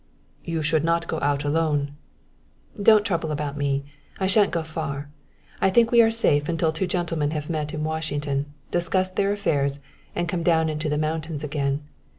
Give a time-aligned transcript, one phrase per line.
[0.43, 1.91] "You should not go out alone"
[2.89, 3.85] "Don't trouble about me;
[4.19, 5.11] I shan't go far.
[5.61, 9.79] I think we are safe until two gentlemen have met in Washington, discussed their affairs,
[10.15, 11.81] and come down into the mountains again.